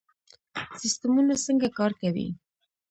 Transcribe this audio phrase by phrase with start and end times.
[0.81, 2.27] سیستمونه څنګه کار کوي؟